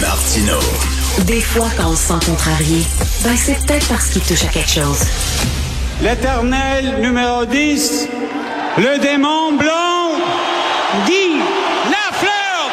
Martino. 0.00 0.58
Des 1.26 1.40
fois, 1.40 1.68
quand 1.76 1.90
on 1.90 1.96
se 1.96 2.08
sent 2.08 2.26
contrarié, 2.26 2.82
ben 3.22 3.36
c'est 3.36 3.54
peut-être 3.64 3.88
parce 3.88 4.08
qu'il 4.08 4.22
touche 4.22 4.44
à 4.44 4.48
quelque 4.48 4.70
chose. 4.70 5.00
L'éternel 6.02 6.96
numéro 7.00 7.44
10, 7.44 8.08
le 8.78 8.98
démon 9.00 9.52
blanc, 9.56 10.10
Guy 11.06 11.38
Lafleur. 11.90 12.70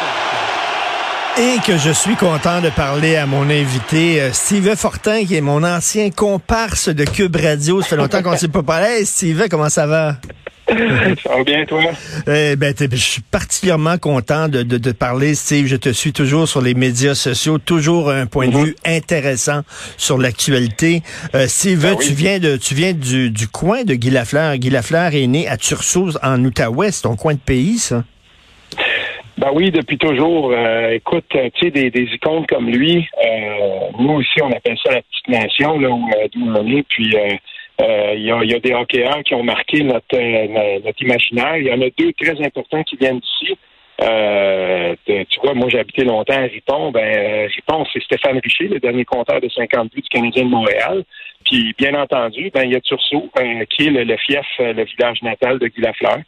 Et 1.37 1.59
que 1.65 1.77
je 1.77 1.91
suis 1.91 2.15
content 2.15 2.61
de 2.61 2.69
parler 2.69 3.15
à 3.15 3.25
mon 3.25 3.49
invité, 3.49 4.21
euh, 4.21 4.33
Steve 4.33 4.75
Fortin, 4.75 5.23
qui 5.25 5.35
est 5.35 5.41
mon 5.41 5.63
ancien 5.63 6.09
comparse 6.09 6.89
de 6.89 7.05
Cube 7.05 7.35
Radio. 7.35 7.81
Ça 7.81 7.89
fait 7.89 7.95
longtemps 7.95 8.21
qu'on 8.23 8.31
ne 8.31 8.37
s'est 8.37 8.47
pas 8.47 8.63
parlé. 8.63 8.87
Hey, 8.87 9.05
Steve, 9.05 9.47
comment 9.49 9.69
ça 9.69 9.85
va? 9.85 10.15
Ça 11.23 11.35
va 11.35 11.43
bien, 11.43 11.65
toi? 11.65 11.81
Eh 12.27 12.55
ben, 12.55 12.73
je 12.79 12.95
suis 12.95 13.21
particulièrement 13.21 13.97
content 13.97 14.47
de, 14.47 14.63
de, 14.63 14.77
de, 14.77 14.91
parler, 14.91 15.35
Steve. 15.35 15.65
Je 15.67 15.75
te 15.75 15.89
suis 15.89 16.13
toujours 16.13 16.47
sur 16.47 16.61
les 16.61 16.73
médias 16.73 17.13
sociaux, 17.15 17.57
toujours 17.57 18.09
un 18.09 18.25
point 18.25 18.47
de 18.47 18.55
Mhm. 18.55 18.63
vue 18.65 18.75
intéressant 18.85 19.61
sur 19.97 20.17
l'actualité. 20.17 21.01
Euh, 21.35 21.47
Steve, 21.47 21.81
Ben 21.83 21.95
oui. 21.97 22.05
tu 22.07 22.13
viens 22.13 22.39
de 22.39 22.55
tu 22.57 22.73
viens 22.73 22.93
du, 22.93 23.29
du 23.31 23.47
coin 23.47 23.83
de 23.83 23.95
Guy 23.95 24.09
Lafleur. 24.11 24.55
Guy 24.57 24.69
Lafleur 24.69 25.13
est 25.13 25.27
né 25.27 25.47
à 25.47 25.57
Tursault, 25.57 26.11
en 26.23 26.43
Outaouais. 26.43 26.91
C'est 26.91 27.03
ton 27.03 27.15
coin 27.15 27.33
de 27.33 27.39
pays, 27.39 27.77
ça? 27.77 28.03
Ben 29.37 29.49
oui, 29.53 29.71
depuis 29.71 29.97
toujours. 29.97 30.51
Euh, 30.55 30.91
écoute, 30.91 31.25
euh, 31.35 31.49
tu 31.55 31.65
sais, 31.65 31.71
des, 31.71 31.89
des 31.89 32.03
icônes 32.13 32.45
comme 32.47 32.69
lui, 32.69 33.07
euh, 33.25 33.89
nous 33.99 34.13
aussi, 34.13 34.41
on 34.41 34.51
appelle 34.51 34.77
ça 34.83 34.91
la 34.91 35.01
petite 35.01 35.27
nation, 35.29 35.79
là, 35.79 35.89
où, 35.89 36.07
euh, 36.09 36.27
d'où 36.33 36.45
on 36.45 36.67
est. 36.77 36.83
Puis, 36.89 37.15
euh, 37.79 38.13
il 38.15 38.23
y, 38.23 38.31
a, 38.31 38.59
des 38.59 38.73
hockeyeurs 38.73 39.23
qui 39.23 39.33
ont 39.33 39.43
marqué 39.43 39.83
notre, 39.83 40.15
euh, 40.15 40.47
no- 40.47 40.85
notre 40.85 41.01
imaginaire. 41.01 41.57
Il 41.57 41.67
y 41.67 41.71
en 41.71 41.81
a 41.81 41.89
deux 41.97 42.13
très 42.13 42.39
importants 42.45 42.83
qui 42.83 42.95
viennent 42.97 43.19
d'ici. 43.19 43.57
Euh, 44.01 44.95
tu 45.05 45.39
vois, 45.41 45.53
moi, 45.53 45.69
j'ai 45.69 45.79
habité 45.79 46.03
longtemps 46.03 46.33
à 46.33 46.47
Ripon. 46.47 46.91
Ben, 46.91 47.47
Ripon, 47.47 47.85
c'est 47.91 48.03
Stéphane 48.03 48.39
Richer, 48.43 48.67
le 48.67 48.79
dernier 48.79 49.05
compteur 49.05 49.39
de 49.39 49.49
50 49.49 49.91
buts 49.91 50.01
du 50.01 50.09
Canadien 50.09 50.43
de 50.43 50.49
Montréal. 50.49 51.03
Puis, 51.45 51.73
bien 51.77 51.93
entendu, 51.95 52.51
ben, 52.53 52.63
il 52.63 52.73
y 52.73 52.75
a 52.75 52.81
Tursault, 52.81 53.29
euh, 53.39 53.65
qui 53.69 53.87
est 53.87 53.89
le, 53.89 54.17
fief, 54.17 54.45
le 54.59 54.83
village 54.83 55.21
natal 55.21 55.59
de 55.59 55.67
Guy 55.67 55.81
Lafleur. 55.81 56.19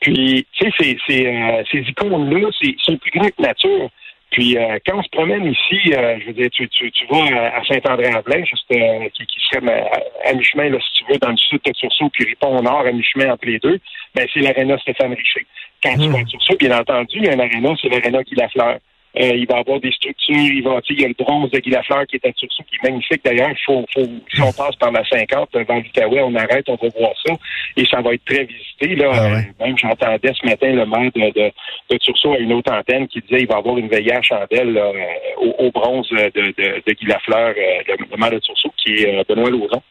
Puis, 0.00 0.46
tu 0.52 0.70
sais, 0.78 0.96
ces, 1.08 1.78
icônes-là, 1.78 2.48
c'est 2.60 2.74
sont 2.78 2.96
plus 2.96 3.10
grands 3.10 3.28
que 3.28 3.42
nature. 3.42 3.88
Puis, 4.34 4.58
euh, 4.58 4.78
quand 4.84 4.98
on 4.98 5.02
se 5.04 5.08
promène 5.10 5.44
ici, 5.44 5.94
euh, 5.94 6.18
je 6.18 6.26
veux 6.26 6.32
dire, 6.32 6.50
tu, 6.50 6.68
tu, 6.68 6.90
tu 6.90 7.06
vas 7.06 7.54
à 7.54 7.62
Saint-André-en-Plain, 7.68 8.44
juste 8.44 8.66
euh, 8.72 9.08
qui, 9.14 9.24
qui 9.26 9.38
serait 9.48 9.64
à, 9.72 10.28
à 10.28 10.32
mi-chemin, 10.32 10.70
là, 10.70 10.78
si 10.80 11.04
tu 11.04 11.12
veux, 11.12 11.18
dans 11.20 11.30
le 11.30 11.36
sud 11.36 11.60
de 11.64 11.70
Tursault, 11.70 12.10
puis 12.12 12.24
Ripon 12.24 12.58
au 12.58 12.60
nord, 12.60 12.80
à 12.80 12.90
mi-chemin 12.90 13.30
entre 13.32 13.46
les 13.46 13.60
deux, 13.60 13.78
ben, 14.12 14.26
c'est 14.34 14.40
l'aréna 14.40 14.76
Stéphane 14.78 15.14
Richer. 15.14 15.46
Quand 15.84 15.96
tu 15.96 16.08
vas 16.08 16.18
à 16.18 16.24
Tursault, 16.24 16.56
bien 16.58 16.76
entendu, 16.76 17.18
il 17.18 17.26
y 17.26 17.28
a 17.28 17.34
un 17.34 17.38
aréna, 17.38 17.74
c'est 17.80 17.88
l'aréna 17.88 18.24
Guy 18.24 18.34
Lafleur. 18.34 18.78
Euh, 19.16 19.30
il 19.36 19.46
va 19.46 19.56
y 19.56 19.60
avoir 19.60 19.78
des 19.80 19.92
structures, 19.92 20.34
il 20.36 20.62
va, 20.62 20.80
il 20.90 21.00
y 21.00 21.04
a 21.04 21.08
le 21.08 21.14
bronze 21.14 21.50
de 21.50 21.58
Guy 21.60 21.70
Lafleur 21.70 22.04
qui 22.06 22.16
est 22.16 22.26
à 22.26 22.32
Tursault, 22.32 22.64
qui 22.64 22.76
est 22.76 22.90
magnifique 22.90 23.24
d'ailleurs. 23.24 23.50
Il 23.50 23.64
faut, 23.64 23.84
faut, 23.94 24.06
si 24.34 24.42
on 24.42 24.52
passe 24.52 24.74
par 24.76 24.90
la 24.90 25.04
50 25.04 25.50
vers 25.52 25.76
l'Outaouais, 25.76 26.22
on 26.22 26.34
arrête, 26.34 26.68
on 26.68 26.74
va 26.74 26.88
voir 26.98 27.12
ça. 27.24 27.32
Et 27.76 27.86
ça 27.86 28.00
va 28.00 28.14
être 28.14 28.24
très 28.24 28.44
visité. 28.44 28.96
Là. 28.96 29.10
Ah 29.12 29.26
ouais. 29.28 29.36
Euh, 29.60 29.66
Même 29.66 29.78
j'entendais 29.78 30.32
ce 30.34 30.46
matin 30.46 30.72
le 30.72 30.86
maire 30.86 31.12
de, 31.14 31.32
de, 31.32 31.52
de 31.90 31.96
Tursault 31.98 32.32
à 32.32 32.38
une 32.38 32.52
autre 32.54 32.72
antenne 32.72 33.06
qui 33.06 33.20
disait 33.20 33.38
qu'il 33.38 33.48
va 33.48 33.56
y 33.56 33.58
avoir 33.58 33.78
une 33.78 33.88
veillée 33.88 34.14
à 34.14 34.22
chandelle 34.22 34.72
là, 34.72 34.82
euh, 34.82 35.04
au, 35.38 35.66
au 35.66 35.70
bronze 35.70 36.08
de, 36.10 36.30
de, 36.34 36.82
de 36.84 36.92
Guy 36.92 37.06
Lafleur, 37.06 37.54
euh, 37.56 37.82
le, 37.86 37.96
le 38.10 38.16
maire 38.16 38.30
de 38.32 38.38
Tursault, 38.40 38.72
qui 38.76 38.94
est 38.94 39.14
euh, 39.14 39.22
Benoît 39.28 39.50
Lauzon. 39.50 39.82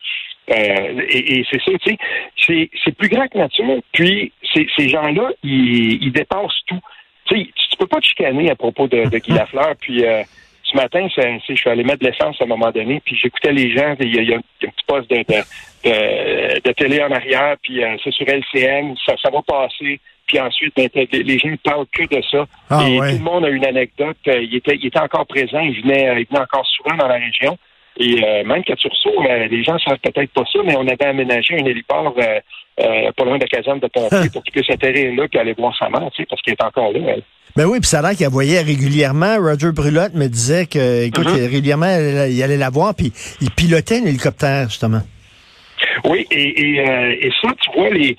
Euh, 0.50 1.02
et, 1.10 1.40
et 1.40 1.46
c'est 1.50 1.62
ça, 1.62 1.72
tu 1.82 1.96
sais, 2.38 2.70
c'est, 2.84 2.96
plus 2.98 3.08
grand 3.08 3.28
que 3.28 3.38
nature. 3.38 3.66
Puis 3.94 4.34
ces, 4.54 4.68
ces 4.78 4.90
gens-là, 4.90 5.32
ils, 5.44 6.04
ils 6.04 6.12
dépassent 6.12 6.62
tout. 6.68 6.80
Tu 7.26 7.36
sais, 7.38 7.46
tu, 7.46 7.70
tu 7.70 7.73
peux 7.84 7.88
pas 7.88 8.00
te 8.00 8.06
chicaner 8.06 8.50
à 8.50 8.56
propos 8.56 8.88
de, 8.88 9.06
de 9.06 9.18
Guy 9.18 9.32
Lafleur. 9.34 9.76
Puis 9.80 10.06
euh, 10.06 10.24
ce 10.64 10.76
matin, 10.76 11.08
je 11.08 11.56
suis 11.56 11.70
allé 11.70 11.84
mettre 11.84 12.00
de 12.00 12.08
l'essence 12.08 12.40
à 12.40 12.46
un 12.46 12.48
moment 12.48 12.72
donné, 12.72 13.02
puis 13.04 13.16
j'écoutais 13.22 13.52
les 13.52 13.72
gens. 13.76 13.96
Il 14.00 14.16
y 14.16 14.20
a, 14.20 14.22
y 14.22 14.34
un 14.34 14.42
il 14.62 14.64
y 14.64 14.66
a 14.66 14.68
un 14.68 14.72
petit 14.72 14.86
poste 14.88 15.10
de, 15.10 15.18
de, 15.18 15.42
de, 15.84 16.62
de 16.62 16.72
télé 16.72 17.04
en 17.04 17.12
arrière, 17.12 17.56
puis 17.62 17.84
euh, 17.84 17.96
c'est 18.04 18.14
sur 18.14 18.26
LCN, 18.28 18.96
ça, 19.06 19.16
ça 19.22 19.30
va 19.30 19.42
passer. 19.42 20.00
Puis 20.26 20.40
ensuite, 20.40 20.74
ben, 20.76 20.90
les 21.12 21.38
gens 21.38 21.50
ne 21.50 21.58
parlent 21.58 21.86
que 21.92 22.04
de 22.04 22.22
ça. 22.32 22.46
Ah 22.70 22.88
et 22.88 23.00
ouais. 23.00 23.12
tout 23.12 23.18
le 23.18 23.24
monde 23.24 23.46
a 23.46 23.50
une 23.50 23.66
anecdote. 23.66 24.18
Euh, 24.28 24.42
il, 24.42 24.56
était, 24.56 24.76
il 24.76 24.88
était 24.88 25.00
encore 25.00 25.28
présent, 25.28 25.60
il 25.60 25.82
venait, 25.82 26.10
euh, 26.10 26.20
il 26.20 26.28
venait 26.28 26.40
encore 26.40 26.66
souvent 26.66 26.96
dans 26.96 27.08
la 27.08 27.16
région. 27.18 27.58
Et 27.98 28.24
euh, 28.24 28.44
même 28.44 28.64
qu'à 28.64 28.76
Tursault, 28.76 29.24
euh, 29.24 29.48
les 29.48 29.64
gens 29.64 29.76
ne 29.76 29.80
savent 29.80 30.00
peut-être 30.00 30.32
pas 30.32 30.44
ça, 30.52 30.60
mais 30.66 30.76
on 30.76 30.88
avait 30.88 31.06
aménagé 31.06 31.60
un 31.60 31.66
héliport 31.66 32.16
euh, 32.18 33.12
pas 33.12 33.24
loin 33.24 33.38
de 33.38 33.44
la 33.44 33.48
caserne 33.48 33.80
de 33.80 33.88
pompiers 33.88 34.30
pour 34.34 34.44
qu'il 34.44 34.54
puisse 34.54 34.70
atterrir 34.70 35.14
là 35.16 35.28
puis 35.28 35.40
aller 35.40 35.54
voir 35.54 35.78
sa 35.78 35.90
mère, 35.90 36.10
tu 36.12 36.24
sais, 36.24 36.28
parce 36.28 36.42
qu'il 36.42 36.54
est 36.54 36.64
encore 36.64 36.92
là. 36.92 37.00
elle. 37.08 37.24
Ben 37.56 37.66
oui, 37.66 37.80
puis 37.80 37.88
ça 37.88 38.00
a 38.00 38.02
l'air 38.02 38.12
qu'il 38.12 38.24
la 38.24 38.30
voyait 38.30 38.62
régulièrement. 38.62 39.38
Roger 39.38 39.72
Brulotte 39.72 40.16
me 40.16 40.28
disait 40.28 40.66
que, 40.66 41.04
écoute, 41.06 41.28
Mhm. 41.28 41.46
régulièrement, 41.52 41.96
il 42.30 42.42
allait 42.42 42.58
la 42.58 42.70
voir, 42.72 42.96
puis 42.96 43.12
il 43.42 43.52
pilotait 43.52 44.00
un 44.00 44.06
hélicoptère, 44.06 44.70
justement. 44.70 45.02
Oui, 46.06 46.26
et, 46.32 46.62
et, 46.62 46.80
euh, 46.80 47.16
et 47.22 47.30
ça, 47.42 47.50
tu 47.62 47.72
vois, 47.78 47.90
les, 47.90 48.16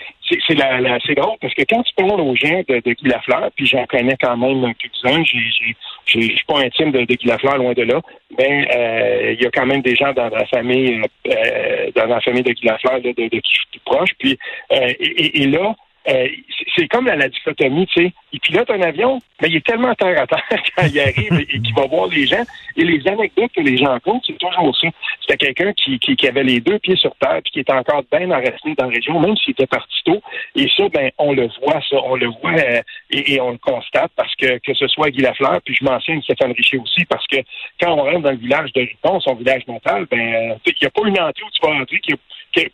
c'est, 0.46 0.54
la, 0.54 0.80
la- 0.80 0.98
c'est 1.04 1.14
drôle 1.14 1.36
parce 1.40 1.52
que 1.54 1.62
quand 1.68 1.82
tu 1.82 1.92
parles 1.96 2.20
aux 2.20 2.36
gens 2.36 2.62
de, 2.68 2.76
de 2.76 2.92
Guy 2.92 3.08
Lafleur, 3.08 3.50
puis 3.56 3.66
j'en 3.66 3.84
connais 3.86 4.16
quand 4.20 4.36
même 4.36 4.72
quelques-uns, 4.74 5.24
je 5.24 6.20
suis 6.20 6.36
pas 6.46 6.60
intime 6.60 6.92
de, 6.92 7.00
de 7.00 7.14
Guy 7.14 7.26
Lafleur, 7.26 7.56
loin 7.58 7.72
de 7.72 7.82
là, 7.82 8.00
mais 8.38 8.68
euh, 8.74 9.32
il 9.36 9.42
y 9.42 9.46
a 9.46 9.50
quand 9.50 9.66
même 9.66 9.82
des 9.82 9.96
gens 9.96 10.12
dans 10.12 10.28
la 10.28 10.46
famille, 10.46 11.00
euh, 11.26 11.90
dans 11.96 12.06
la 12.06 12.20
famille 12.20 12.42
de 12.44 12.52
Guy 12.52 12.66
Lafleur, 12.66 13.00
de, 13.00 13.08
de, 13.10 13.24
de 13.24 13.38
qui 13.40 13.52
je 13.54 13.58
suis 13.58 13.68
plus 13.72 13.80
proche, 13.84 14.10
puis 14.18 14.38
euh, 14.72 14.92
et- 15.00 15.42
et 15.42 15.46
là, 15.48 15.74
euh, 16.08 16.28
c'est- 16.76 16.88
comme 16.88 17.06
la, 17.06 17.16
la 17.16 17.28
dichotomie, 17.28 17.86
tu 17.86 18.04
sais. 18.04 18.12
Il 18.32 18.40
pilote 18.40 18.68
un 18.70 18.80
avion, 18.82 19.20
mais 19.40 19.48
il 19.48 19.56
est 19.56 19.64
tellement 19.66 19.94
terre 19.94 20.20
à 20.22 20.26
terre 20.26 20.42
quand 20.76 20.86
il 20.86 21.00
arrive 21.00 21.32
et, 21.40 21.46
qu'il 21.46 21.74
va 21.74 21.86
voir 21.86 22.08
les 22.08 22.26
gens. 22.26 22.42
Et 22.76 22.84
les 22.84 23.06
anecdotes 23.06 23.52
que 23.54 23.60
les 23.60 23.76
gens 23.76 23.98
comptent, 24.00 24.24
c'est 24.26 24.36
toujours 24.38 24.76
ça. 24.76 24.88
C'était 25.20 25.36
quelqu'un 25.54 25.72
qui, 25.72 25.98
qui, 25.98 26.16
qui 26.16 26.28
avait 26.28 26.42
les 26.42 26.60
deux 26.60 26.78
pieds 26.78 26.96
sur 26.96 27.14
terre 27.16 27.40
puis 27.42 27.52
qui 27.52 27.60
était 27.60 27.72
encore 27.72 28.02
bien 28.10 28.30
enraciné 28.30 28.74
dans 28.76 28.86
la 28.86 28.90
région, 28.94 29.18
même 29.20 29.36
s'il 29.36 29.52
était 29.52 29.66
parti 29.66 29.94
tôt. 30.04 30.20
Et 30.56 30.68
ça, 30.76 30.88
ben, 30.88 31.10
on 31.18 31.32
le 31.32 31.48
voit, 31.62 31.80
ça. 31.88 31.96
On 32.04 32.16
le 32.16 32.26
voit 32.26 32.52
euh, 32.52 32.82
et, 33.10 33.34
et 33.34 33.40
on 33.40 33.52
le 33.52 33.58
constate 33.58 34.10
parce 34.16 34.34
que 34.36 34.58
que 34.58 34.74
ce 34.74 34.86
soit 34.88 35.10
Guy 35.10 35.20
Lafleur, 35.22 35.60
puis 35.64 35.74
je 35.78 35.84
mentionne 35.84 36.20
Stéphane 36.22 36.52
Richer 36.52 36.78
aussi, 36.78 37.04
parce 37.06 37.26
que 37.28 37.36
quand 37.80 37.92
on 37.92 38.02
rentre 38.04 38.20
dans 38.20 38.30
le 38.32 38.36
village 38.36 38.72
de 38.72 38.80
Ripon, 38.80 39.20
son 39.20 39.34
village 39.34 39.66
natal, 39.68 40.06
ben, 40.10 40.56
il 40.66 40.72
n'y 40.80 40.86
a 40.86 40.90
pas 40.90 41.02
une 41.06 41.18
entrée 41.20 41.42
où 41.44 41.50
tu 41.50 41.66
vas 41.66 41.74
entrer 41.74 41.98
qui 42.00 42.12
que- 42.12 42.18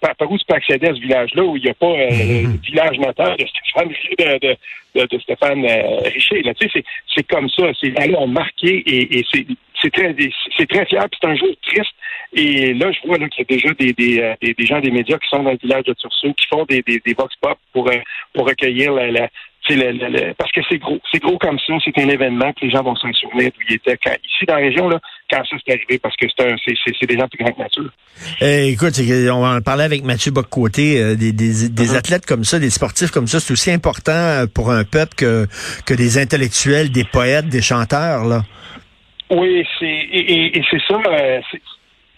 par, 0.01 0.15
par 0.17 0.31
où 0.31 0.39
tu 0.39 0.45
peux 0.47 0.55
accéder 0.55 0.89
à 0.89 0.95
ce 0.95 1.01
village-là 1.01 1.43
où 1.43 1.57
il 1.57 1.63
n'y 1.65 1.71
a 1.71 1.75
pas 1.75 1.87
euh, 1.87 2.09
le 2.11 2.61
village 2.61 2.99
natal 2.99 3.37
de 3.37 3.47
Stéphane 3.47 3.89
de, 3.89 4.39
de, 4.49 4.57
de- 4.95 5.07
de 5.07 5.19
Stéphane 5.21 5.65
euh, 5.65 5.99
Richer. 6.13 6.43
Là. 6.43 6.55
Tu 6.55 6.67
sais, 6.67 6.71
c'est, 6.75 6.85
c'est 7.15 7.27
comme 7.27 7.49
ça. 7.51 7.65
C'est 7.81 7.91
là 7.91 8.19
ont 8.21 8.27
marqué 8.27 8.83
et, 8.87 9.19
et 9.19 9.25
c'est, 9.33 9.47
c'est 9.81 9.93
très 9.93 10.15
c'est 10.57 10.69
très 10.69 10.85
fier. 10.87 11.07
C'est 11.21 11.29
un 11.29 11.37
jour 11.37 11.49
triste. 11.63 11.93
Et 12.33 12.75
là, 12.75 12.93
je 12.93 13.07
vois 13.07 13.19
là, 13.19 13.29
qu'il 13.29 13.41
y 13.49 13.53
a 13.53 13.57
déjà 13.57 13.75
des, 13.75 13.93
des, 13.93 14.21
euh, 14.21 14.35
des, 14.41 14.55
des 14.55 14.67
gens 14.67 14.81
des 14.81 14.91
médias 14.91 15.19
qui 15.19 15.29
sont 15.29 15.43
dans 15.43 15.51
le 15.53 15.59
village 15.63 15.85
de 15.85 15.95
Tursault, 15.95 16.33
qui 16.35 16.47
font 16.47 16.65
des, 16.65 16.83
des, 16.83 17.01
des 17.05 17.15
vox 17.15 17.35
pop 17.41 17.59
pour, 17.73 17.89
euh, 17.89 17.97
pour 18.35 18.47
recueillir 18.47 18.93
la, 18.93 19.29
le- 19.69 19.93
le- 19.93 20.09
le- 20.09 20.35
parce 20.35 20.51
que 20.53 20.61
c'est 20.69 20.79
gros, 20.79 20.99
c'est 21.13 21.21
gros 21.23 21.39
comme 21.39 21.59
ça, 21.59 21.75
c'est 21.85 21.97
un 21.99 22.09
événement 22.09 22.53
que 22.53 22.65
les 22.65 22.71
gens 22.71 22.83
vont 22.83 22.97
s'en 22.97 23.13
souvenir 23.13 23.51
d'où 23.55 23.61
il 23.69 23.75
était 23.77 23.97
quand, 24.03 24.13
ici 24.25 24.45
dans 24.49 24.55
la 24.55 24.61
région 24.61 24.89
là, 24.89 24.99
quand 25.31 25.43
ça 25.45 25.57
s'est 25.65 25.73
arrivé, 25.75 25.99
parce 25.99 26.17
que 26.17 26.27
c'est 26.35 26.45
un, 26.51 26.57
c'est, 26.65 27.07
des 27.07 27.17
gens 27.19 27.29
plus 27.29 27.45
grands 27.45 27.53
que 27.53 27.61
nature. 27.61 27.91
Eh, 28.41 28.69
écoute, 28.69 28.95
on 29.31 29.45
en 29.47 29.61
parlait 29.61 29.85
avec 29.85 30.03
Mathieu 30.03 30.33
Boccoté, 30.33 31.01
euh, 31.01 31.15
des, 31.15 31.33
des, 31.33 31.69
des 31.69 31.89
Mhm. 31.91 31.95
athlètes 31.97 32.27
comme 32.27 32.45
ça, 32.45 32.59
des 32.59 32.71
sportifs 32.71 33.11
comme 33.11 33.27
ça, 33.29 33.39
c'est 33.39 33.53
aussi 33.53 33.71
important 33.71 34.13
euh, 34.13 34.47
pour 34.53 34.71
un 34.73 34.85
peuple 34.85 35.15
que, 35.17 35.47
que 35.87 35.95
des 35.95 36.19
intellectuels, 36.19 36.91
des 36.91 37.05
poètes, 37.05 37.49
des 37.49 37.63
chanteurs, 37.63 38.25
là. 38.25 38.43
Oui, 39.31 39.65
c'est 39.79 39.87
et, 39.87 40.33
et- 40.33 40.59
et 40.59 40.63
c'est 40.71 40.81
ça. 40.89 40.95
euh, 41.07 41.41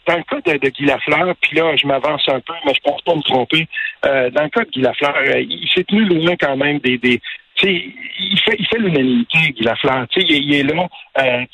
dans 0.07 0.17
le 0.17 0.23
cas 0.25 0.53
de, 0.53 0.59
de 0.59 0.69
Guy 0.69 0.85
Lafleur, 0.85 1.35
puis 1.41 1.57
là, 1.57 1.75
je 1.77 1.87
m'avance 1.87 2.23
un 2.29 2.41
peu, 2.41 2.55
mais 2.67 2.73
je 2.75 2.81
pense 2.81 3.01
pas 3.03 3.15
me 3.15 3.23
tromper. 3.23 3.67
euh, 4.07 4.31
dans 4.31 4.43
le 4.45 4.49
cas 4.49 4.65
de 4.65 4.71
Guy 4.71 4.81
Lafleur, 4.81 5.15
euh, 5.17 5.41
il 5.41 5.69
s'est 5.75 5.85
tenu 5.85 6.05
loin 6.05 6.35
quand 6.37 6.57
même 6.57 6.79
des. 6.81 6.99
des 6.99 7.21
tu 7.57 7.67
sais, 7.67 7.85
il 8.21 8.41
fait, 8.41 8.57
il 8.59 8.67
fait 8.67 8.79
l'unanimité, 8.79 9.39
Guy 9.53 9.63
Lafleur. 9.65 10.07
Tu 10.09 10.21
sais, 10.21 10.27
il, 10.29 10.35
est- 10.35 10.41
il 10.41 10.55
est 10.71 10.75
là. 10.75 10.89
euh, 11.21 11.45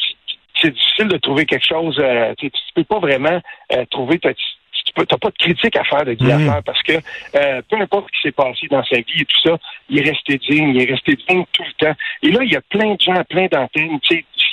c'est 0.60 0.72
difficile 0.72 1.06
de 1.08 1.16
trouver 1.18 1.44
quelque 1.46 1.66
chose. 1.66 1.96
euh, 2.00 2.34
tu, 2.38 2.50
tu 2.50 2.58
peux 2.74 2.84
pas 2.84 2.98
vraiment 2.98 3.40
euh, 3.74 3.84
trouver. 3.90 4.18
tu 4.18 4.32
t'as 5.06 5.18
pas 5.18 5.28
de 5.30 5.36
critique 5.38 5.76
à 5.76 5.84
faire 5.84 6.04
de 6.04 6.14
Guy 6.14 6.24
Mhm. 6.24 6.30
Lafleur 6.46 6.62
parce 6.64 6.82
que 6.82 6.92
euh, 7.36 7.62
peu 7.70 7.76
importe 7.76 8.06
ce 8.08 8.12
qui 8.16 8.22
s'est 8.28 8.32
passé 8.32 8.66
dans 8.68 8.82
sa 8.84 8.96
vie 8.96 9.20
et 9.20 9.24
tout 9.24 9.40
ça, 9.48 9.56
il 9.88 9.98
est 9.98 10.10
resté 10.10 10.38
digne, 10.38 10.74
il 10.74 10.82
est 10.82 10.90
resté 10.90 11.14
digne 11.28 11.44
tout 11.52 11.62
le 11.62 11.72
temps. 11.86 11.94
Et 12.22 12.30
là, 12.32 12.40
il 12.42 12.52
y 12.52 12.56
a 12.56 12.60
plein 12.62 12.94
de 12.94 13.00
gens, 13.00 13.22
plein 13.28 13.46
d'antennes. 13.46 14.00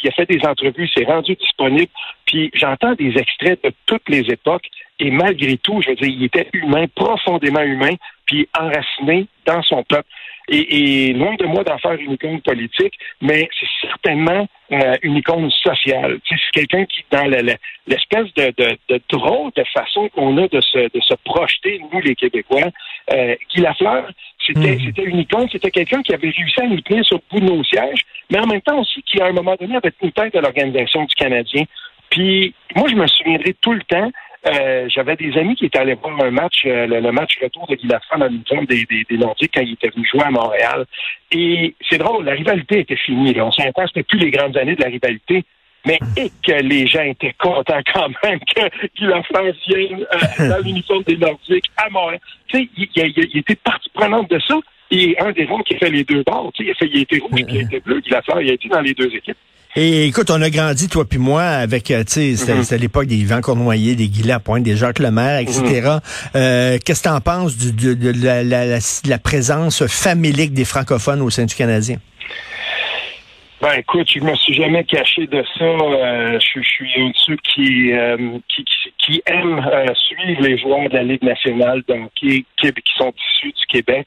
Il 0.06 0.10
a 0.10 0.12
fait 0.12 0.30
des 0.30 0.46
entrevues, 0.46 0.88
s'est 0.90 1.04
rendu 1.06 1.34
disponible. 1.36 1.92
Puis 2.28 2.52
j'entends 2.54 2.94
des 2.94 3.18
extraits 3.18 3.63
de 3.63 3.72
toutes 3.88 4.07
les 4.07 4.19
époques. 4.31 4.68
Et 5.00 5.10
malgré 5.10 5.57
tout, 5.57 5.81
je 5.81 5.90
veux 5.90 5.96
dire, 5.96 6.07
il 6.10 6.24
était 6.25 6.48
humain, 6.54 6.86
profondément 6.94 7.62
humain, 7.63 7.96
puis 8.28 8.48
enraciné 8.57 9.25
dans 9.48 9.63
son 9.63 9.84
peuple. 9.84 10.07
Et, 10.48 11.12
loin 11.13 11.34
de 11.40 11.46
moi 11.46 11.63
d'en 11.63 11.80
faire 11.80 11.94
une 11.94 12.12
icône 12.12 12.40
politique, 12.42 12.94
mais 13.19 13.50
c'est 13.60 13.88
certainement 13.88 14.48
euh, 14.72 14.96
une 15.02 15.16
icône 15.18 15.50
sociale. 15.50 16.19
C'est 16.30 16.38
quelqu'un 16.54 16.86
qui, 16.86 17.04
dans 17.10 17.25
le- 17.25 17.42
le- 17.42 17.56
l'espèce 17.88 18.31
de, 18.36 18.54
de, 18.56 19.02
drôle 19.10 19.52
de 19.56 19.63
façon 19.74 20.07
qu'on 20.10 20.38
a 20.38 20.48
de 20.48 20.62
se, 20.62 21.16
projeter, 21.24 21.81
nous 21.92 22.00
les 22.00 22.13
Québécois, 22.13 22.69
euh, 23.12 23.36
Guy 23.56 23.62
Lafleur, 23.62 24.12
C'était, 24.45 24.77
c'était 24.83 25.03
une 25.03 25.19
icône, 25.19 25.47
c'était 25.51 25.71
quelqu'un 25.71 26.01
qui 26.01 26.13
avait 26.13 26.30
réussi 26.30 26.62
à 26.62 26.68
nous 26.68 26.81
tenir 26.81 27.03
sur 27.06 27.18
le 27.18 27.24
bout 27.31 27.45
de 27.45 27.51
nos 27.51 27.63
sièges, 27.63 28.01
mais 28.30 28.39
en 28.39 28.47
même 28.47 28.62
temps 28.62 28.80
aussi 28.80 29.01
qui, 29.03 29.19
à 29.21 29.27
un 29.27 29.31
moment 29.31 29.56
donné, 29.59 29.75
avait 29.75 29.92
tenu 29.92 30.12
tête 30.12 30.36
à 30.36 30.42
l'organisation 30.42 31.03
du 31.03 31.15
Canadien. 31.15 31.63
Puis 32.09 32.53
moi, 32.75 32.88
je 32.89 32.95
me 32.95 33.07
souviendrai 33.07 33.56
tout 33.62 33.74
le 33.74 33.81
temps, 33.81 34.12
euh, 34.47 34.88
j'avais 34.89 35.15
des 35.15 35.36
amis 35.38 35.56
qui 35.56 35.65
étaient 35.65 35.80
allés 35.80 35.95
voir 35.95 36.21
un 36.21 36.30
match, 36.30 36.63
euh, 36.65 36.86
le, 36.86 37.12
match 37.12 37.38
retour 37.42 37.65
de 37.68 37.75
Guy 37.75 37.88
Lafrance 37.88 38.21
à 38.21 38.27
l'uniforme 38.27 38.65
des, 38.65 38.86
des, 38.86 39.03
des 39.09 39.18
Nordiques 39.18 39.51
quand 39.56 39.62
il 39.62 39.74
était 39.74 39.89
venu 39.89 40.07
jouer 40.07 40.21
à 40.24 40.30
Montréal. 40.30 40.86
Et 41.31 41.74
c'est 41.89 41.97
drôle, 41.97 42.25
la 42.25 42.33
rivalité 42.33 42.81
était 42.81 42.95
finie. 42.95 43.33
Là. 43.33 43.45
On 43.45 43.51
s'entend, 43.51 43.88
c'était 43.88 44.03
plus 44.03 44.19
les 44.19 44.30
grandes 44.30 44.56
années 44.56 44.75
de 44.75 44.81
la 44.81 44.89
rivalité. 44.89 45.44
Mais 45.86 46.00
et 46.18 46.32
que 46.46 46.54
les 46.64 46.88
gens 46.88 47.04
étaient 47.04 47.36
contents 47.40 47.82
quand 47.94 48.10
même 48.24 48.40
que 48.40 48.62
Guy 48.98 49.06
Lafrance 49.06 49.56
vienne 49.68 50.06
euh, 50.14 50.50
dans 50.50 50.64
l'uniforme 50.64 51.04
des 51.04 51.18
Nordiques 51.18 51.72
à 51.78 51.90
Montréal. 51.90 52.20
Tu 52.48 52.58
sais, 52.58 52.70
il, 52.78 52.88
il, 52.96 53.30
il, 53.34 53.40
était 53.40 53.56
partie 53.56 53.90
prenante 53.94 54.30
de 54.30 54.40
ça. 54.48 54.56
Et 54.92 55.16
un 55.20 55.32
des 55.32 55.46
ronds 55.46 55.64
qui 55.64 55.76
a 55.76 55.80
fait 55.80 55.90
les 55.90 56.04
deux 56.04 56.24
bords, 56.24 56.52
tu 56.54 56.64
sais, 56.64 56.70
il, 56.70 56.72
a 56.72 56.76
fait, 56.76 56.90
il 56.94 57.00
a 57.00 57.02
été 57.02 57.20
rouge, 57.20 57.42
il 57.50 57.58
a 57.58 57.62
été 57.62 57.80
bleu, 57.80 58.00
Guy 58.02 58.12
Lafleur, 58.12 58.42
il 58.42 58.50
a 58.52 58.54
été 58.54 58.70
dans 58.70 58.82
les 58.82 58.94
deux 58.94 59.14
équipes. 59.14 59.38
Et 59.78 60.06
écoute, 60.06 60.30
on 60.30 60.42
a 60.42 60.50
grandi, 60.50 60.88
toi 60.88 61.04
puis 61.04 61.20
moi, 61.20 61.44
avec, 61.44 61.92
euh, 61.92 62.06
tu 62.06 62.14
sais, 62.14 62.31
mm-hmm. 62.31 62.64
c'était 62.64 62.78
l'époque 62.78 63.08
des 63.08 63.18
Yvan 63.18 63.42
Cournoyer, 63.42 63.96
des 63.96 64.08
Guy 64.08 64.24
Lapointe, 64.24 64.64
des 64.64 64.78
Jacques 64.78 65.00
Lemaire, 65.00 65.40
etc. 65.40 65.60
Mm-hmm. 65.62 66.02
euh, 66.38 66.78
Qu'est-ce 66.84 67.04
que 67.04 67.10
tu 67.10 67.14
en 67.14 67.20
penses 67.20 67.58
de, 67.58 67.72
de, 67.72 67.94
de 67.94 68.26
la, 68.26 68.42
la, 68.44 68.66
la, 68.66 68.78
la, 69.06 69.18
présence 69.18 69.86
familique 69.88 70.54
des 70.54 70.64
francophones 70.64 71.22
au 71.22 71.30
sein 71.30 71.44
du 71.44 71.56
Canadien? 71.56 71.98
Ben 73.66 73.80
écoute, 73.80 74.08
je 74.08 74.20
me 74.20 74.36
suis 74.36 74.54
jamais 74.54 74.84
caché 74.84 75.26
de 75.26 75.44
ça. 75.58 75.64
Euh, 75.64 76.40
je, 76.40 76.62
suis 76.62 77.02
un 77.02 77.08
de 77.08 77.16
ceux 77.16 77.36
qui, 77.38 77.94
euh, 77.94 78.38
qui, 78.48 78.64
qui, 78.64 78.94
qui 79.00 79.24
aiment 79.26 79.58
euh, 79.58 79.92
suivre 79.96 80.40
les 80.44 80.56
joueurs 80.60 80.88
de 80.88 80.94
la 80.94 81.02
Ligue 81.02 81.24
nationale 81.24 81.82
donc 81.88 82.12
qui, 82.14 82.46
qui 82.62 82.94
sont 82.96 83.12
issus 83.18 83.54
du 83.54 83.66
Québec. 83.66 84.06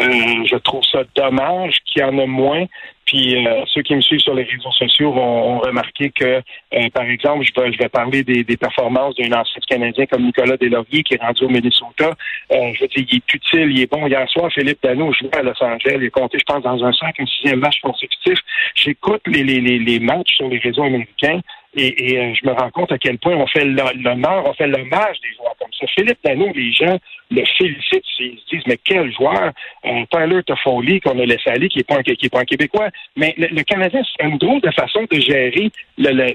je 0.00 0.56
trouve 0.56 0.82
ça 0.90 1.04
dommage 1.14 1.76
qu'il 1.84 2.02
y 2.02 2.04
en 2.04 2.18
a 2.18 2.26
moins. 2.26 2.64
Puis 3.06 3.46
euh, 3.46 3.62
ceux 3.66 3.82
qui 3.82 3.94
me 3.94 4.00
suivent 4.00 4.20
sur 4.20 4.34
les 4.34 4.42
réseaux 4.42 4.72
sociaux 4.72 5.12
vont, 5.12 5.58
remarquer 5.60 6.10
que, 6.10 6.24
euh, 6.24 6.88
par 6.92 7.04
exemple, 7.04 7.44
je 7.44 7.60
vais, 7.60 7.72
je 7.72 7.78
vais 7.78 7.88
parler 7.88 8.24
des, 8.24 8.42
des 8.42 8.56
performances 8.56 9.14
d'un 9.14 9.32
ancien 9.32 9.60
Canadien 9.68 10.06
comme 10.06 10.24
Nicolas 10.24 10.56
Deslauriers 10.56 11.02
qui 11.04 11.14
est 11.14 11.22
rendu 11.22 11.44
au 11.44 11.48
Minnesota. 11.48 12.10
Euh, 12.52 12.72
je 12.74 12.80
veux 12.80 12.88
dire, 12.88 13.06
il 13.10 13.16
est 13.16 13.34
utile, 13.34 13.70
il 13.70 13.80
est 13.82 13.90
bon. 13.90 14.06
Hier 14.06 14.28
soir, 14.28 14.50
Philippe 14.52 14.82
Dano 14.82 15.12
jouait 15.12 15.34
à 15.36 15.42
Los 15.42 15.62
Angeles. 15.62 15.96
Il 15.96 16.04
est 16.04 16.10
compté, 16.10 16.38
je 16.38 16.44
pense, 16.44 16.62
dans 16.62 16.84
un 16.84 16.92
5, 16.92 17.20
un 17.20 17.26
sixième 17.26 17.60
match 17.60 17.80
consécutif. 17.80 18.38
J'écoute 18.74 19.22
les, 19.26 19.44
les, 19.44 19.60
les, 19.60 19.78
les 19.78 20.00
matchs 20.00 20.36
sur 20.36 20.48
les 20.48 20.58
réseaux 20.58 20.82
américains. 20.82 21.40
Et, 21.76 22.18
euh, 22.18 22.32
je 22.34 22.48
me 22.48 22.54
rends 22.54 22.70
compte 22.70 22.90
à 22.90 22.98
quel 22.98 23.18
point 23.18 23.36
on 23.36 23.46
fait 23.46 23.64
l'honneur, 23.64 24.44
on 24.46 24.54
fait 24.54 24.66
l'hommage 24.66 25.20
des 25.20 25.36
joueurs 25.36 25.54
comme 25.60 25.72
ça. 25.78 25.86
Philippe 25.94 26.18
Dano, 26.24 26.50
les 26.54 26.72
gens 26.72 26.98
le 27.30 27.44
félicitent, 27.58 28.04
ils 28.18 28.38
se 28.38 28.56
disent, 28.56 28.66
mais 28.66 28.78
quel 28.82 29.12
joueur, 29.12 29.52
euh, 29.84 30.04
Tyler 30.10 30.42
Toffoli, 30.44 31.00
qu'on 31.00 31.18
a 31.18 31.26
laissé 31.26 31.50
aller, 31.50 31.68
qui 31.68 31.78
n'est 31.78 31.84
pas, 31.84 31.98
un, 31.98 32.44
Québécois. 32.44 32.88
Mais 33.16 33.34
le, 33.36 33.62
Canadien, 33.62 34.00
c'est 34.04 34.24
une 34.24 34.38
drôle 34.38 34.62
de 34.62 34.70
façon 34.70 35.04
de 35.10 35.20
gérer 35.20 35.70
le, 35.98 36.12
le, 36.12 36.34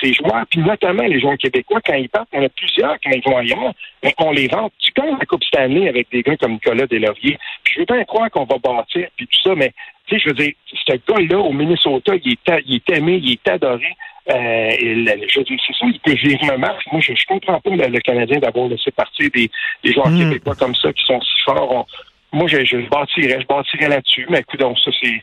ces, 0.00 0.12
joueurs, 0.14 0.46
puis 0.48 0.60
notamment 0.60 1.02
les 1.02 1.20
joueurs 1.20 1.36
québécois, 1.36 1.80
quand 1.84 1.94
ils 1.94 2.08
partent, 2.08 2.28
on 2.32 2.42
a 2.42 2.48
plusieurs 2.48 2.96
quand 3.02 3.10
ils 3.10 3.22
vont 3.22 3.36
ailleurs, 3.36 3.74
on 4.18 4.30
les 4.30 4.48
vend. 4.48 4.70
Tu 4.78 4.92
gagnes 4.92 5.18
la 5.18 5.26
Coupe 5.26 5.44
Stanley 5.44 5.88
avec 5.88 6.08
des 6.10 6.22
gars 6.22 6.36
comme 6.36 6.52
Nicolas 6.52 6.86
Delaurier. 6.86 7.38
Puis 7.64 7.74
je 7.74 7.80
veux 7.80 7.86
bien 7.86 8.04
croire 8.04 8.30
qu'on 8.30 8.44
va 8.44 8.56
bâtir, 8.58 9.08
puis 9.16 9.26
tout 9.26 9.48
ça, 9.48 9.54
mais 9.54 9.72
tu 10.06 10.14
sais, 10.14 10.22
je 10.24 10.28
veux 10.28 10.34
dire, 10.34 10.52
ce 10.66 10.92
gars-là, 10.92 11.38
au 11.38 11.52
Minnesota, 11.52 12.14
il 12.24 12.36
est 12.36 12.90
aimé, 12.90 13.20
il 13.22 13.32
est 13.32 13.48
adoré. 13.48 13.94
Euh, 14.30 14.70
je 15.28 15.40
dire, 15.40 15.58
c'est 15.66 15.74
ça, 15.74 15.86
il 15.86 16.00
peut 16.00 16.16
gérer 16.16 16.52
un 16.52 16.58
match. 16.58 16.82
Moi, 16.92 17.00
je, 17.00 17.14
je 17.14 17.24
comprends 17.26 17.60
pas 17.60 17.70
le, 17.70 17.98
Canadien 18.00 18.38
d'avoir 18.38 18.68
laissé 18.68 18.90
partir 18.90 19.30
des, 19.34 19.50
des 19.82 19.92
joueurs 19.92 20.10
hmm. 20.10 20.18
québécois 20.18 20.54
comme 20.54 20.74
ça 20.74 20.92
qui 20.92 21.04
sont 21.04 21.20
si 21.20 21.42
forts. 21.44 21.86
moi, 22.32 22.46
je, 22.46 22.64
je 22.64 22.76
bâtirais, 22.88 23.40
je 23.40 23.46
bâtirais 23.46 23.88
là-dessus. 23.88 24.26
Mais 24.28 24.40
écoute, 24.40 24.60
donc, 24.60 24.78
ça, 24.80 24.90
c'est 25.00 25.22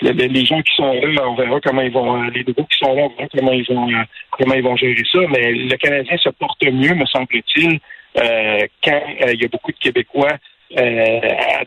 les 0.00 0.44
gens 0.44 0.60
qui 0.62 0.74
sont 0.74 0.92
là, 0.92 1.28
on 1.28 1.34
verra 1.34 1.60
comment 1.60 1.82
ils 1.82 1.92
vont, 1.92 2.22
euh, 2.22 2.30
les 2.30 2.44
nouveaux 2.44 2.64
qui 2.64 2.78
sont 2.78 2.94
là, 2.94 3.02
on 3.02 3.16
verra 3.16 3.28
comment 3.36 3.52
ils 3.52 3.66
vont, 3.66 3.88
euh, 3.88 4.02
comment 4.30 4.54
ils 4.54 4.62
vont 4.62 4.76
gérer 4.76 5.02
ça. 5.10 5.20
Mais 5.30 5.52
le 5.52 5.76
Canadien 5.76 6.16
se 6.16 6.28
porte 6.30 6.62
mieux, 6.64 6.94
me 6.94 7.06
semble-t-il, 7.06 7.78
euh, 8.18 8.60
quand 8.82 9.00
il 9.32 9.40
y 9.40 9.44
a 9.44 9.48
beaucoup 9.48 9.72
de 9.72 9.78
Québécois 9.78 10.36
euh, 10.78 11.20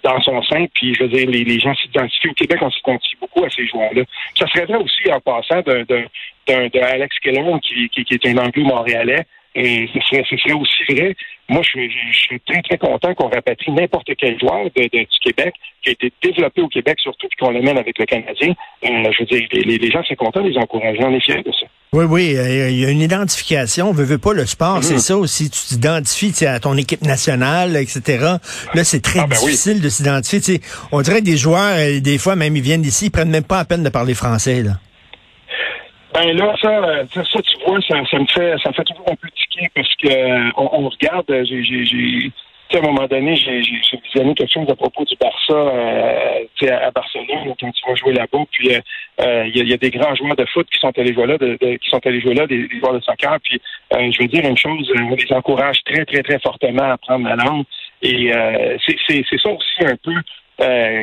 dans 0.04 0.20
son 0.22 0.42
sein. 0.44 0.66
Puis, 0.74 0.94
je 0.96 1.04
veux 1.04 1.10
dire, 1.10 1.30
les, 1.30 1.60
gens 1.60 1.74
s'identifient. 1.76 2.30
Au 2.30 2.34
Québec, 2.34 2.60
on 2.62 2.72
s'identifie 2.72 3.16
beaucoup 3.20 3.44
à 3.44 3.50
ces 3.50 3.66
joueurs-là. 3.68 4.04
Ça 4.38 4.48
serait 4.48 4.66
vrai 4.66 4.78
aussi, 4.78 5.12
en 5.12 5.20
passant, 5.20 5.62
d'un, 5.62 6.70
Alex 6.82 7.20
Kellogg, 7.20 7.60
qui, 7.62 7.90
qui, 7.90 8.04
qui 8.04 8.14
est 8.14 8.26
un 8.28 8.38
anglo-montréalais. 8.38 9.26
Et 9.56 9.90
ce 9.92 10.00
serait, 10.02 10.24
ce 10.30 10.38
serait 10.38 10.54
aussi 10.54 10.84
vrai. 10.88 11.16
Moi, 11.50 11.64
je, 11.64 11.80
je, 11.90 12.16
suis 12.16 12.40
très, 12.42 12.62
très 12.62 12.78
content 12.78 13.16
qu'on 13.16 13.30
rapatrie 13.30 13.72
n'importe 13.72 14.10
quel 14.16 14.40
joueur 14.40 14.66
de, 14.76 14.84
de, 14.84 15.00
du 15.00 15.20
Québec 15.24 15.56
qui 15.82 15.90
a 15.90 15.92
été 15.94 16.14
développé 16.22 16.62
au 16.62 16.68
Québec, 16.68 17.00
surtout, 17.00 17.28
puis 17.28 17.38
qu'on 17.38 17.50
l'amène 17.50 17.78
avec 17.78 17.98
le 17.98 18.06
Canadien. 18.06 18.54
Euh, 18.84 19.12
je 19.12 19.20
veux 19.20 19.26
dire, 19.26 19.48
les, 19.52 19.92
gens 19.92 20.04
sont 20.04 20.16
contents, 20.16 20.42
les 20.42 20.58
encourager. 20.58 21.00
On 21.04 21.12
est 21.12 21.20
fiers 21.22 21.42
de 21.42 21.52
ça. 21.52 21.66
Oui, 21.98 22.06
oui, 22.06 22.38
euh, 22.38 22.70
il 22.70 22.80
y 22.80 22.86
a 22.86 22.92
une 22.92 23.02
identification. 23.02 23.90
On 23.90 23.92
veut, 23.92 24.04
veut 24.04 24.20
pas 24.20 24.34
le 24.34 24.46
sport, 24.46 24.84
c'est 24.84 24.98
mm. 24.98 25.00
ça 25.00 25.18
aussi. 25.18 25.50
Tu 25.50 25.60
t'identifies 25.60 26.46
à 26.46 26.60
ton 26.60 26.78
équipe 26.78 27.02
nationale, 27.02 27.76
etc. 27.76 28.36
Là, 28.76 28.84
c'est 28.84 29.02
très 29.02 29.22
ah, 29.22 29.26
ben 29.28 29.36
difficile 29.36 29.82
de 29.82 29.90
s'identifier. 29.90 30.62
On 30.92 31.02
dirait 31.02 31.22
que 31.22 31.26
des 31.26 31.38
joueurs, 31.38 31.76
euh, 31.76 32.00
des 32.00 32.20
fois, 32.20 32.36
même 32.36 32.56
ils 32.56 32.62
viennent 32.62 32.84
d'ici, 32.84 33.08
ils 33.08 33.10
prennent 33.10 33.32
même 33.32 33.44
pas 33.44 33.58
la 33.58 33.66
peine 33.66 33.82
de 33.82 33.90
parler 33.90 34.14
français. 34.14 34.62
Là. 34.62 34.74
Ben 36.14 36.38
là, 36.38 36.54
ça, 36.62 36.70
ça, 37.16 37.42
tu 37.42 37.66
vois, 37.66 37.80
ça, 37.82 37.96
ça, 38.12 38.20
me 38.20 38.28
fait 38.28 38.54
ça 38.62 38.70
me 38.70 38.74
fait 38.76 38.84
toujours 38.84 39.08
un 39.12 39.16
peu 39.16 39.30
tiquer 39.30 39.68
parce 39.74 39.96
que 39.96 40.52
on, 40.56 40.86
on 40.86 40.90
regarde, 40.90 41.26
j'ai, 41.28 42.32
à 42.78 42.80
un 42.80 42.92
moment 42.92 43.08
donné, 43.08 43.36
j'ai 43.36 43.62
visionné 44.04 44.34
quelque 44.36 44.52
chose 44.52 44.70
à 44.70 44.76
propos 44.76 45.04
du 45.06 45.16
Barça 45.20 45.54
euh, 45.54 46.44
à 46.64 46.92
Barcelone, 46.92 47.54
quand 47.60 47.72
tu 47.72 47.90
vas 47.90 47.96
jouer 47.96 48.14
là-bas. 48.14 48.44
Puis 48.52 48.74
euh, 48.74 48.80
euh, 49.22 49.48
il 49.54 49.68
y, 49.68 49.74
a 49.74 49.78
des 49.78 49.90
grands 49.90 50.16
joueurs 50.16 50.36
de 50.36 50.46
foot 50.46 50.68
qui 50.72 50.80
sont 50.80 50.92
allés 50.98 51.14
jouer 51.14 51.28
là, 51.28 51.38
qui 51.38 51.90
sont 51.90 52.00
jouer 52.04 52.34
là, 52.34 52.48
des, 52.48 52.68
joueurs 52.80 52.94
de 52.94 53.00
soccer. 53.02 53.38
Puis 53.44 53.62
je 53.92 54.22
veux 54.22 54.28
dire 54.28 54.46
une 54.46 54.58
chose, 54.58 54.92
on 54.96 55.16
les 55.16 55.34
encourage 55.34 55.84
très, 55.84 56.06
très, 56.06 56.24
très 56.24 56.40
fortement 56.40 56.84
à 56.84 56.94
apprendre 56.94 57.28
la 57.28 57.36
langue. 57.36 57.66
Et 58.02 58.32
c'est 58.86 59.40
ça 59.42 59.50
aussi 59.50 59.86
un 59.86 59.98
peu 60.04 60.14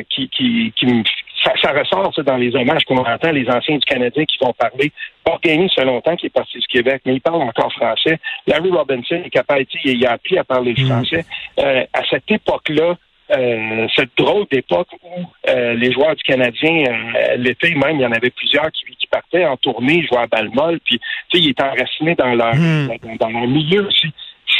qui, 0.09 0.29
qui, 0.29 0.73
qui 0.75 0.85
me 0.85 1.03
ça, 1.45 1.53
ça, 1.61 1.71
ressort 1.71 2.11
ça, 2.15 2.23
dans 2.23 2.37
les 2.37 2.55
hommages 2.55 2.83
qu'on 2.85 2.97
entend, 2.97 3.31
les 3.31 3.47
anciens 3.49 3.77
du 3.77 3.85
Canadien 3.85 4.25
qui 4.25 4.37
vont 4.41 4.53
parler. 4.53 4.91
Organise 5.25 5.71
ça 5.75 5.83
longtemps 5.83 6.15
qui 6.15 6.27
est 6.27 6.33
parti 6.33 6.57
du 6.57 6.67
Québec, 6.67 7.01
mais 7.05 7.13
il 7.13 7.21
parle 7.21 7.41
encore 7.41 7.71
français. 7.73 8.19
Larry 8.47 8.71
Robinson 8.71 9.21
est 9.23 9.29
capable, 9.29 9.65
il 9.83 10.05
a 10.05 10.13
appris 10.13 10.37
à 10.37 10.43
parler 10.43 10.73
le 10.73 10.83
mm. 10.83 10.87
français. 10.87 11.25
Euh, 11.59 11.85
à 11.93 12.01
cette 12.09 12.29
époque-là, 12.29 12.95
euh, 13.31 13.87
cette 13.95 14.11
drôle 14.17 14.45
d'époque 14.51 14.87
où 15.03 15.25
euh, 15.49 15.73
les 15.73 15.91
joueurs 15.91 16.15
du 16.15 16.23
Canadien, 16.23 16.83
euh, 16.87 17.35
l'été 17.37 17.73
même, 17.73 17.97
il 17.97 18.01
y 18.01 18.05
en 18.05 18.11
avait 18.11 18.29
plusieurs 18.29 18.71
qui, 18.71 18.85
qui 18.97 19.07
partaient 19.07 19.45
en 19.45 19.57
tournée, 19.57 20.05
jouaient 20.05 20.19
à 20.19 20.27
Balmol, 20.27 20.79
puis 20.85 20.99
tu 21.29 21.37
sais, 21.37 21.43
ils 21.43 21.49
étaient 21.49 21.63
enracinés 21.63 22.15
dans 22.15 22.35
leur, 22.35 22.55
mm. 22.55 22.87
dans, 23.03 23.15
dans, 23.15 23.29
leur 23.29 23.47
milieu 23.47 23.87
aussi 23.87 24.13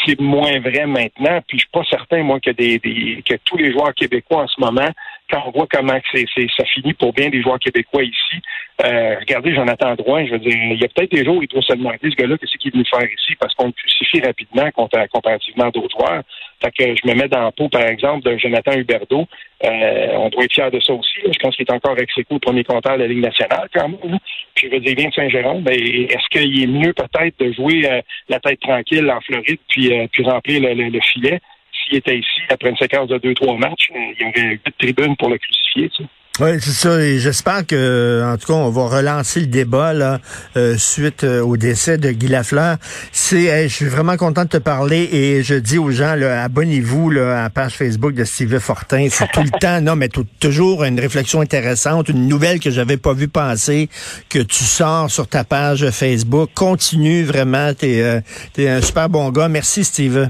c'est 0.06 0.20
moins 0.20 0.60
vrai 0.60 0.86
maintenant. 0.86 1.40
Puis 1.48 1.58
je 1.58 1.64
suis 1.64 1.70
pas 1.72 1.84
certain, 1.90 2.24
moi, 2.24 2.40
que 2.40 2.52
des, 2.52 2.80
des, 2.80 3.24
que 3.28 3.36
tous 3.44 3.58
les 3.58 3.72
joueurs 3.72 3.94
québécois 3.94 4.44
en 4.44 4.48
ce 4.48 4.60
moment 4.60 4.90
quand 5.30 5.44
on 5.48 5.52
voit 5.52 5.68
comment 5.72 6.00
ça 6.14 6.66
finit 6.66 6.94
pour 6.94 7.14
bien 7.14 7.30
des 7.30 7.42
joueurs 7.42 7.60
québécois 7.60 8.04
ici, 8.04 8.42
euh, 8.84 9.16
regardez 9.20 9.56
Jonathan 9.56 9.96
Drouin, 9.96 10.26
je 10.26 10.32
veux 10.32 10.40
dire, 10.40 10.54
il 10.54 10.80
y 10.80 10.84
a 10.84 10.88
peut-être 10.90 11.12
des 11.12 11.24
jours 11.24 11.38
où 11.38 11.42
il 11.42 11.48
doit 11.48 11.62
se 11.62 11.74
demander, 11.74 11.98
ce 12.04 12.16
gars-là, 12.16 12.38
qu'est-ce 12.38 12.58
qu'il 12.58 12.70
est 12.70 12.74
venu 12.74 12.86
faire 12.86 13.04
ici, 13.04 13.36
parce 13.40 13.54
qu'on 13.56 13.68
le 13.68 13.72
crucifie 13.72 14.22
rapidement 14.22 14.70
comparativement 15.12 15.66
à 15.66 15.72
d'autres 15.72 15.98
joueurs. 15.98 16.24
Fait 16.62 16.72
que 16.72 16.84
je 16.84 17.08
me 17.08 17.16
mets 17.16 17.28
dans 17.28 17.46
le 17.46 17.52
pot, 17.52 17.70
par 17.70 17.84
exemple, 17.84 18.24
d'un 18.24 18.38
Jonathan 18.38 18.74
Huberdeau. 18.74 19.26
Euh, 19.64 20.08
on 20.18 20.30
doit 20.30 20.44
être 20.44 20.54
fier 20.54 20.70
de 20.72 20.80
ça 20.80 20.94
aussi. 20.94 21.20
Je 21.24 21.40
pense 21.40 21.56
qu'il 21.56 21.66
est 21.66 21.72
encore 21.72 21.92
avec 21.92 22.10
ses 22.12 22.26
au 22.30 22.40
premier 22.40 22.64
compteur 22.64 22.98
de 22.98 23.04
la 23.04 23.08
Ligue 23.08 23.24
nationale, 23.24 23.70
quand 23.74 23.88
même. 23.88 24.20
Puis 24.56 24.68
je 24.68 24.76
veux 24.76 24.82
dire, 24.82 24.96
bien 24.96 25.10
Saint-Jérôme, 25.16 25.64
mais 25.66 25.76
est-ce 25.76 26.28
qu'il 26.30 26.64
est 26.64 26.68
mieux 26.68 26.94
peut-être 26.94 27.40
de 27.40 27.54
jouer 27.54 27.90
euh, 27.90 28.02
la 28.30 28.40
tête 28.40 28.60
tranquille 28.60 29.10
en 29.10 29.22
Floride 29.22 29.60
puis, 29.70 29.94
euh, 29.94 30.08
puis 30.12 30.24
remplir 30.24 30.62
le 30.62 31.00
filet? 31.02 31.40
S'il 31.84 31.98
était 31.98 32.18
ici 32.18 32.42
après 32.50 32.70
une 32.70 32.78
séquence 32.78 33.10
de 33.10 33.18
deux, 33.18 33.34
trois 33.34 33.58
matchs, 33.58 33.90
euh, 33.92 34.00
il 34.20 34.26
y 34.26 34.30
aurait 34.30 34.50
huit 34.52 34.76
tribunes 34.78 35.16
pour 35.18 35.30
le 35.30 35.38
crucifier. 35.38 35.90
Tu 35.90 36.04
sais. 36.04 36.10
Oui, 36.38 36.50
c'est 36.60 36.72
ça. 36.72 37.00
Et 37.02 37.18
j'espère 37.18 37.66
que, 37.66 38.22
en 38.26 38.36
tout 38.36 38.48
cas, 38.48 38.54
on 38.60 38.70
va 38.70 38.88
relancer 38.90 39.40
le 39.40 39.46
débat 39.46 39.94
là, 39.94 40.20
euh, 40.58 40.76
suite 40.78 41.24
euh, 41.24 41.42
au 41.42 41.56
décès 41.56 41.98
de 41.98 42.12
Guy 42.12 42.28
Lafleur. 42.28 42.76
C'est, 43.14 43.70
je 43.70 43.74
suis 43.74 43.86
vraiment 43.86 44.18
content 44.18 44.44
de 44.44 44.50
te 44.50 44.58
parler 44.58 45.08
et 45.14 45.44
je 45.44 45.56
dis 45.56 45.78
aux 45.78 45.92
gens, 45.92 46.14
abonnez-vous 46.22 47.12
à 47.12 47.44
la 47.44 47.50
page 47.50 47.76
Facebook 47.76 48.14
de 48.14 48.26
Steve 48.26 48.60
Fortin. 48.60 49.08
C'est 49.10 49.32
tout 49.32 49.44
le 49.44 49.50
temps, 49.62 49.80
non, 49.80 49.96
mais 49.96 50.10
toujours 50.10 50.84
une 50.84 51.00
réflexion 51.00 51.40
intéressante, 51.40 52.10
une 52.10 52.28
nouvelle 52.28 52.60
que 52.60 52.70
j'avais 52.70 52.98
pas 52.98 53.14
vu 53.14 53.30
passer, 53.30 53.88
que 54.28 54.40
tu 54.40 54.66
sors 54.66 55.10
sur 55.10 55.28
ta 55.28 55.46
page 55.46 55.90
Facebook. 55.92 56.50
Continue 56.54 57.24
vraiment, 57.24 57.74
t'es, 57.74 58.22
es 58.58 58.68
un 58.68 58.82
super 58.82 59.08
bon 59.08 59.30
gars. 59.30 59.48
Merci, 59.48 59.86
Steve. 59.86 60.28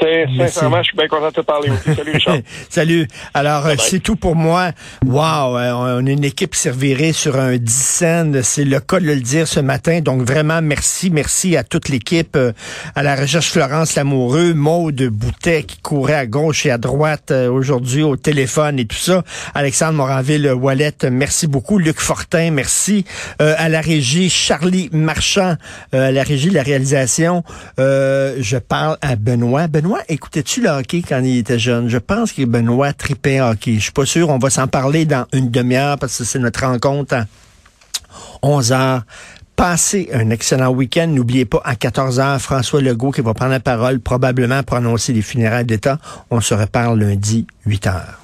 Sincèrement, 0.00 0.78
je 0.78 0.88
suis 0.88 0.96
bien 0.96 1.08
content 1.08 1.28
de 1.28 1.34
te 1.34 1.40
parler 1.40 1.70
aussi. 1.70 1.94
Salut, 1.94 2.12
Richard. 2.12 2.36
Salut. 2.68 3.08
Alors, 3.34 3.66
euh, 3.66 3.74
c'est 3.78 4.00
tout 4.00 4.16
pour 4.16 4.34
moi. 4.34 4.70
Wow, 5.04 5.58
euh, 5.58 5.72
on 5.72 6.06
a 6.06 6.10
une 6.10 6.24
équipe 6.24 6.54
servirée 6.54 7.12
sur 7.12 7.36
un 7.38 7.56
10 7.56 7.72
scènes. 7.72 8.42
C'est 8.42 8.64
le 8.64 8.80
cas 8.80 9.00
de 9.00 9.06
le 9.06 9.16
dire 9.16 9.46
ce 9.46 9.60
matin. 9.60 10.00
Donc, 10.00 10.22
vraiment, 10.22 10.62
merci. 10.62 11.10
Merci 11.10 11.56
à 11.56 11.64
toute 11.64 11.88
l'équipe. 11.88 12.36
Euh, 12.36 12.52
à 12.94 13.02
la 13.02 13.14
recherche 13.14 13.50
Florence 13.50 13.94
Lamoureux, 13.94 14.54
Maude 14.54 15.02
Boutet 15.02 15.64
qui 15.64 15.78
courait 15.78 16.14
à 16.14 16.26
gauche 16.26 16.64
et 16.66 16.70
à 16.70 16.78
droite 16.78 17.30
aujourd'hui 17.30 18.02
au 18.02 18.16
téléphone 18.16 18.78
et 18.78 18.86
tout 18.86 18.96
ça. 18.96 19.22
Alexandre 19.54 19.94
Moranville-Wallet, 19.94 21.10
merci 21.10 21.46
beaucoup. 21.46 21.78
Luc 21.78 22.00
Fortin, 22.00 22.50
merci. 22.50 23.04
à 23.38 23.68
la 23.68 23.80
régie, 23.80 24.30
Charlie 24.30 24.88
Marchand, 24.92 25.56
à 25.92 26.10
la 26.10 26.22
régie 26.22 26.48
de 26.48 26.54
la 26.54 26.62
réalisation. 26.62 27.44
je 27.78 28.56
parle 28.56 28.96
à 29.00 29.16
Benoît. 29.16 29.68
Benoît, 29.68 29.89
écoutais-tu 30.08 30.60
le 30.60 30.68
hockey 30.68 31.02
quand 31.06 31.20
il 31.22 31.38
était 31.38 31.58
jeune? 31.58 31.88
Je 31.88 31.98
pense 31.98 32.32
que 32.32 32.44
Benoît 32.44 32.92
tripait 32.92 33.40
hockey. 33.40 33.74
Je 33.74 33.80
suis 33.80 33.92
pas 33.92 34.06
sûr. 34.06 34.28
On 34.28 34.38
va 34.38 34.50
s'en 34.50 34.68
parler 34.68 35.04
dans 35.04 35.26
une 35.32 35.50
demi-heure 35.50 35.98
parce 35.98 36.18
que 36.18 36.24
c'est 36.24 36.38
notre 36.38 36.64
rencontre 36.66 37.14
à 37.14 37.26
11 38.42 38.72
heures. 38.72 39.02
Passez 39.56 40.08
un 40.12 40.30
excellent 40.30 40.70
week-end. 40.70 41.08
N'oubliez 41.08 41.44
pas, 41.44 41.60
à 41.64 41.76
14 41.76 42.20
heures, 42.20 42.40
François 42.40 42.80
Legault 42.80 43.10
qui 43.10 43.20
va 43.20 43.34
prendre 43.34 43.52
la 43.52 43.60
parole, 43.60 44.00
probablement 44.00 44.62
pour 44.62 44.76
annoncer 44.76 45.12
les 45.12 45.22
funérailles 45.22 45.66
d'État. 45.66 45.98
On 46.30 46.40
se 46.40 46.54
reparle 46.54 46.98
lundi, 47.00 47.46
8 47.66 47.86
heures. 47.88 48.19